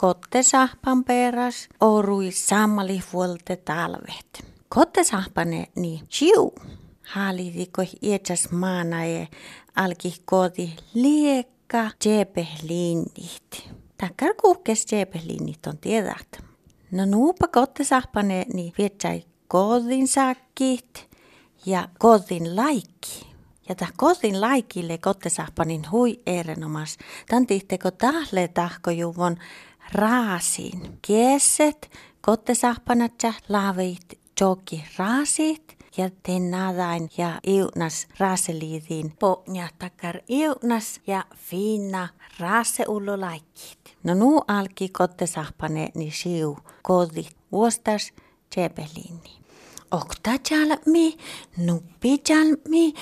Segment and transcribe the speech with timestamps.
[0.00, 4.46] kottesahpan peräs orui samali vuolte talvet.
[4.68, 6.54] Kottesahpane niin siu.
[7.06, 9.28] Haalitiko ietsas maanae
[9.76, 13.70] alki koti liekka tsepehlinnit.
[13.96, 16.44] Takkar kuhkes tsepehlinnit on tiedät.
[16.90, 21.10] No nuupa kottesahpane niin vietsai kodin sakkit
[21.66, 23.26] ja kodin laikki.
[23.68, 26.98] Ja tämä kodin laikille kottesahpanin hui erinomas.
[27.28, 29.36] Tän tihteko tahle tahkojuvon
[29.92, 30.98] raasiin.
[31.02, 31.90] Kieset
[32.20, 42.08] kottesahpanatsa laavit joki raasit ja tenadain ja iunas raaseliitiin pohja takar iunas ja fiina
[42.40, 43.96] raaseullo laikit.
[44.04, 48.12] No nu alki kottesahpane ni siu kodit vuostas
[48.50, 49.40] tsepeliini.
[49.90, 51.18] Okta jalmi,
[51.56, 52.94] nuppi jalmi,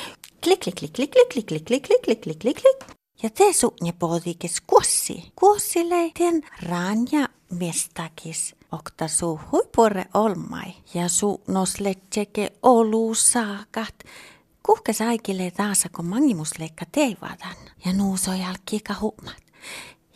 [0.45, 2.98] klik klik klik klik klik klik klik klik klik klik klik klik.
[3.23, 5.33] Ja te suunne pohdikes kuossi.
[5.35, 8.55] Kuossille tien ranja mestakis.
[8.73, 10.75] Okta su huipure olmai.
[10.95, 14.05] Ja su nosletseke olu saakat.
[14.63, 17.57] Kuhke saikille taas, kun mangimusleikka teivadan.
[17.85, 19.43] Ja nuuso jälkiika hummat.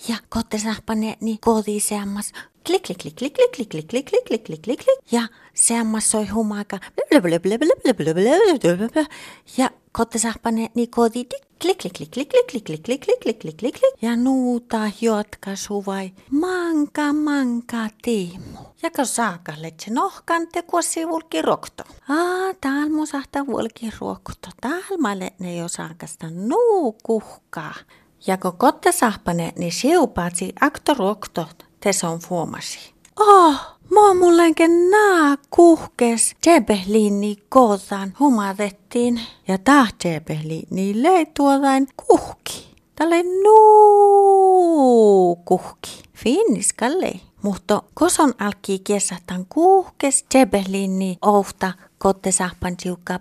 [0.09, 2.33] Ja kotte sahpane niin koti seammas
[2.65, 6.27] klik klik klik klik klik klik klik klik klik klik klik klik ja seammas soi
[6.27, 6.79] humaka
[9.59, 13.39] ja kotte sahpane niin koti klik klik klik klik klik klik klik klik klik klik
[13.39, 18.59] klik klik klik ja nuuta jotka suvai manka manka tiimu.
[18.83, 21.85] Ja kun saakalle se nohkan te kuossi vulki rokto.
[22.09, 24.49] Aa, tääl musahta vulki ruokto.
[24.61, 27.75] Tääl maille ne jo saakasta nuu kuhkaa.
[28.27, 32.95] Ja kun kotte sahpane, niin siupaatsi aktoroktot te on fuomasi.
[33.21, 33.61] Oh,
[33.95, 39.21] mua mullenken naa kuhkes tsepehliini kootaan humatettiin.
[39.49, 39.59] Ja
[39.99, 42.77] tsepehliini lei tuotain kuhki.
[42.95, 46.03] Tälle nuu kuhki.
[46.15, 47.13] Finniskalle.
[47.43, 53.21] Mutta koson alki kesätän kuhkes tsepehliini ouhta kottesahpan tiukka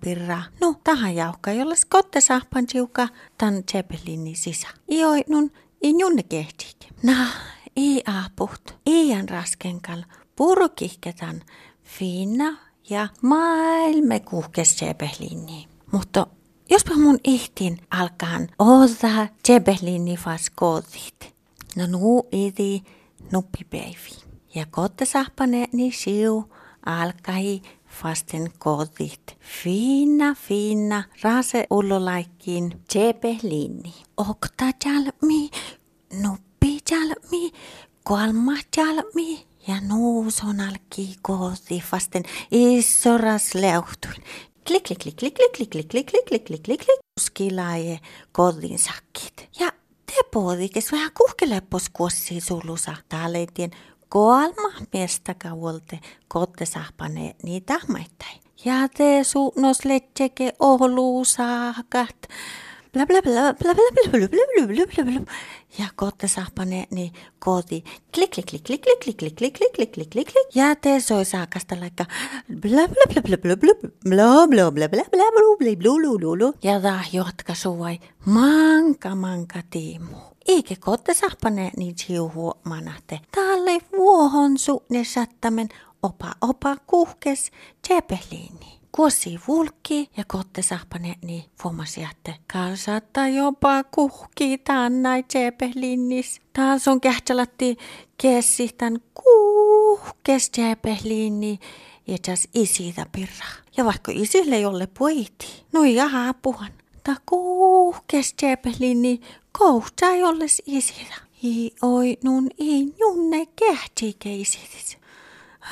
[0.00, 0.42] pirra.
[0.60, 4.68] No, tähän jauhka, jolles kottesahpan tiukka tan tsepehliini sisä.
[4.92, 5.50] Ioi nun,
[5.82, 6.76] i junne kehtik.
[7.02, 7.28] Nah,
[7.76, 10.02] i aput, iän raskenkal,
[10.36, 11.42] purkihketan
[11.82, 12.58] finna
[12.90, 15.68] ja maailme kuhkesepehlinni.
[15.92, 16.26] Mutta
[16.70, 21.34] jos mun ihtin alkaan osaa tsebehlinni faskodit,
[21.76, 22.82] no nu idi
[23.32, 24.22] nuppipäivi.
[24.54, 26.52] Ja kotte sähpänet ni siu
[26.86, 29.38] alkai fasten kodit.
[29.62, 33.94] Fina, fina, rase ullolaikin tsebehlinni.
[34.16, 35.50] Okta jalmi
[36.22, 36.51] nuppi
[36.90, 37.52] jalmi,
[38.04, 44.22] kolma jalmi ja nuuson alki kooti vasten isoras leuhtuin.
[44.66, 48.00] Klik, klik, klik, klik, klik, klik, klik, klik, klik, klik, klik, klik, klik, skilaje
[48.32, 49.48] kodin sakkit.
[49.60, 49.72] Ja
[50.06, 53.70] te poodikes vähän kuhkeleppos kuossi sulusa taaleitien
[54.08, 58.40] kolma miestä kauolte kotte sahpane niitä maittain.
[58.64, 62.28] Ja te suunnos letseke ohluusaakat
[62.92, 65.20] bla bla bla bla bla bla bla bla bla bla bla
[65.78, 70.10] ja kotte sahpane niin kooti klik klik klik klik klik klik klik klik klik klik
[70.10, 72.04] klik klik ja te soi saakasta laikka
[72.48, 76.18] bla bla bla bla bla bla bla bla bla bla bla bla bla bla bla
[76.18, 80.16] bla bla ja da jotka suvai manka manka tiimu.
[80.48, 83.20] Eikä kotte sahpane niin chiuhu manahte.
[83.34, 85.68] Taalle vuohon su ne sattamen
[86.02, 87.50] opa opa kuhkes
[87.82, 88.81] tsepeliini.
[88.96, 94.60] Kuosi vulki ja kotte sahpane niin fuomasi, että kalsatta jopa kuhki
[95.00, 96.40] näin tsepehlinnis.
[96.52, 97.76] Taas on kähtsälatti
[98.16, 101.58] kessi tän kuhkes tsepehlinni
[102.06, 103.46] ja täs isitä pirra.
[103.76, 106.72] Ja vaikka isille jolle poiti, no jaha puhan.
[107.04, 109.20] Ta kuhkes tsepehlinni
[109.52, 111.14] kohtsa jolles isitä.
[111.42, 114.98] I oi nun i junne kähtsike isitis.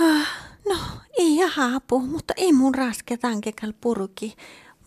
[0.01, 0.50] Ah.
[0.71, 0.77] No,
[1.19, 4.37] ei haapu, mutta ei mun rasketankekal puruki.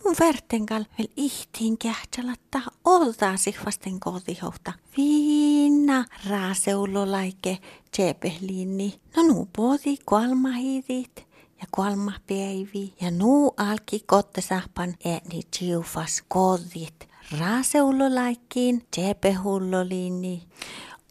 [0.04, 4.72] Mun vertenkal vel ihtiin kähtsalatta oltaa sihvasten kotihohta.
[4.96, 7.58] Viina raaseulolaike
[7.90, 9.00] tsepehliini.
[9.16, 11.26] No nuu puoti kualmahidit
[11.60, 12.94] ja kualmahpäivi.
[13.00, 17.08] Ja nuu alki kottesahpan eni tsiufas kodit.
[17.40, 20.42] Raaseulolaikkiin tsepehulloliini.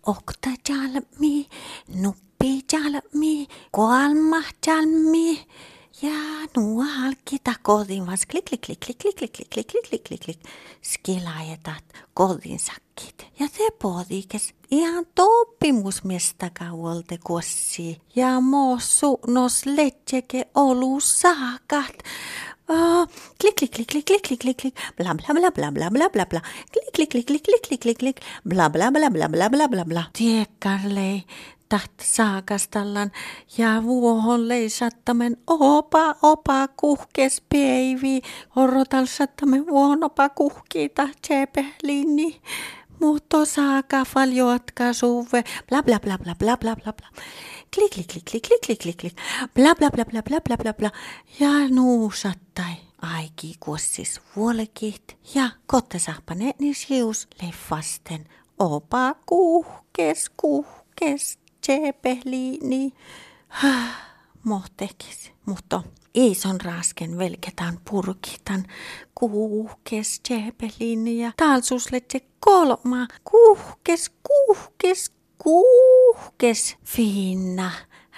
[0.05, 1.47] Okta jalmi,
[1.95, 2.32] nuppi
[3.71, 5.39] Kolma jalmi.
[6.01, 9.83] Ja nu halki ta kodin vas klik klik klik klik klik klik klik klik klik
[9.87, 10.39] klik klik klik
[10.81, 13.25] skilajetat kodin sakkit.
[13.39, 18.01] Ja te podikes ihan toppimusmesta kauolte kuossi.
[18.15, 22.03] Ja mossu nos letseke olu saakat.
[22.67, 23.07] Oh,
[23.39, 26.25] klik, klik, klik, klik, klik, klik, klik, klik, bla, bla, bla, bla, bla, bla, bla,
[26.25, 26.41] bla,
[26.71, 29.83] klik, klik, klik, klik, klik, klik, klik, klik, bla, bla, bla, bla, bla, bla, bla,
[29.83, 30.05] bla.
[30.15, 31.25] Tiekkarlei,
[31.69, 33.11] taht saakastallan
[33.57, 38.21] ja vuohon leisattamen opa opa kuhkes peivi.
[38.55, 42.41] Orrotal sattamen vuohon opa kuhkiita tsepehlinni.
[42.99, 45.43] Muutto saaka faljoatka suve.
[45.69, 47.07] Bla bla bla bla bla bla bla bla.
[47.75, 49.15] Klik klik klik klik klik klik klik klik.
[49.53, 50.91] Bla bla bla bla bla bla bla bla.
[51.39, 58.27] Ja nuusattai aiki kuossis vuolekit ja kotte kottesahpane nishius leffasten.
[58.59, 62.91] Opa kuhkes kuhkes tsepehliini.
[64.43, 65.83] Mohtekis, mutta
[66.15, 68.65] ei son rasken velketan purkitan
[69.15, 77.71] kuhkes tsepehliini ja talsusletse kolma kuhkes kuhkes kuhkes finna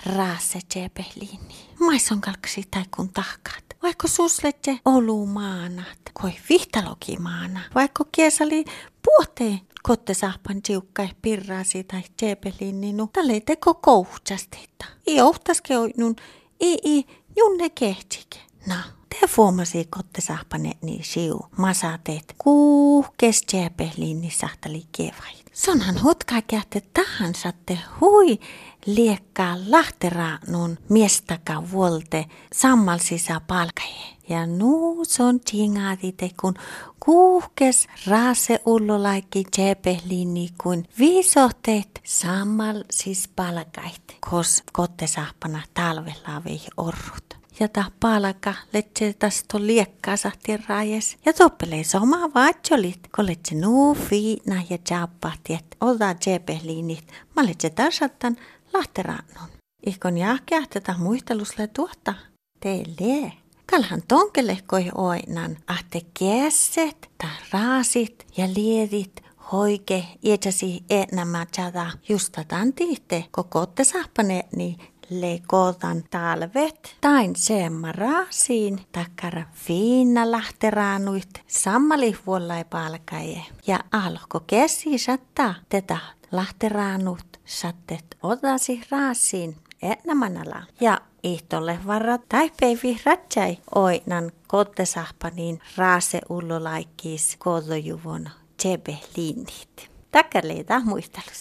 [0.06, 1.56] raase tsepehliini.
[1.80, 3.65] Maison kalksi tai kun tahkaat.
[3.86, 7.60] Vaikka susletse olumaanat, koi vihtalokimaana.
[7.76, 8.66] Vaikka kiesali
[9.06, 14.86] puhtee kotte sahpan tiukka pirraasi tai tsepeliin, niin no, tälle teko kouhtsastetta.
[15.08, 16.16] I ohtaske nun,
[16.60, 17.06] i i
[17.36, 18.40] junne kehtike.
[18.68, 18.76] No,
[19.10, 21.46] te fuomasi kotte sahpane niin siu.
[21.58, 25.45] Masateet kuuhkes tsepeliin, niin sahtali kevai.
[25.56, 28.40] Sonhan hutkaa kähte tähän satte hui
[28.86, 34.16] liekkaa lahteraa nun miestaka vuolte sammalsisa palkaje.
[34.30, 36.54] Ja nuus on tingaatite kun
[37.00, 47.68] kuuhkes raase ullolaikki tsepehliini kun viisohteet sammal siis palkait, kos kottesahpana talvella vei orrut ja
[47.68, 51.18] tappaalaka leccetasto liekkaa sahti raajes.
[51.26, 58.38] Ja toppelee soma vaatjolit, koletse nuu fiina ja jaapahtiet, olta jepehliinit, mä letse tarsattan
[58.74, 59.50] lahteraannun.
[59.86, 62.14] Ikon jahkeahteta muistelusle tuotta,
[62.60, 63.32] teille.
[63.72, 69.22] Kalhan tonkelehkoi oinan, ahte kesset, ta raasit ja liedit,
[69.52, 74.78] hoike, ietsasi enämä chada, justa koko kokotte sahpaneet, niin
[75.10, 83.42] lekotan talvet, tain semma raasiin, takkara fiina lahteraanuit, sammali vuollai palkaje.
[83.68, 85.98] Ja alko kesi satta tätä
[86.32, 90.64] lahteraanut, sattet otasi raasiin, enämänala.
[90.82, 99.90] Ja ihtolle varrat tai peivi ratsai oinan kottesahpaniin raase ullolaikkiis kodojuvon tsebe linnit.
[100.12, 101.34] Takkarleita muistelus.